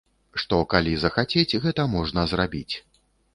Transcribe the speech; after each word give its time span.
Што 0.43 0.59
калі 0.71 0.93
захацець, 1.03 1.59
гэта 1.67 1.85
можна 1.93 2.25
зрабіць. 2.33 2.75